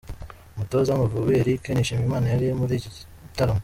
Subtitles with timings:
[0.55, 3.59] Umutoza w’amavubi Eric Nshimiyimana yari muri iki giatramo.